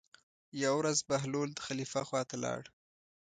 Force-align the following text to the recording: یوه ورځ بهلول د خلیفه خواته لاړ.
یوه 0.63 0.77
ورځ 0.79 0.97
بهلول 1.09 1.49
د 1.53 1.59
خلیفه 1.67 2.01
خواته 2.07 2.35
لاړ. 2.43 2.61